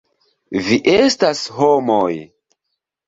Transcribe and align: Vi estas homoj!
Vi 0.69 0.77
estas 0.95 1.43
homoj! 1.59 2.11